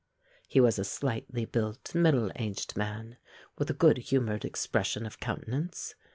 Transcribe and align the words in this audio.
He 0.47 0.59
was 0.59 0.79
a 0.79 0.83
slightly 0.83 1.45
built, 1.45 1.93
middle 1.93 2.31
aged 2.35 2.75
man, 2.75 3.17
with 3.59 3.69
a 3.69 3.75
good 3.75 3.97
humoured 3.97 4.43
expression 4.45 5.05
of 5.05 5.19
countenance. 5.19 5.93